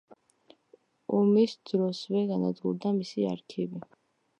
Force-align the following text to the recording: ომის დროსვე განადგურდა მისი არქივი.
ომის 1.19 1.55
დროსვე 1.73 2.27
განადგურდა 2.35 2.99
მისი 3.01 3.33
არქივი. 3.37 3.89